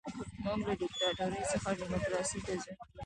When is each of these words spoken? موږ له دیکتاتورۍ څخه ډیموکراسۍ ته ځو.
موږ 0.43 0.59
له 0.67 0.73
دیکتاتورۍ 0.79 1.41
څخه 1.51 1.69
ډیموکراسۍ 1.79 2.39
ته 2.45 2.53
ځو. 2.61 2.73